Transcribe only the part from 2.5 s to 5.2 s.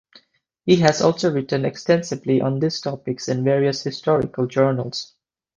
these topics in various historical journals.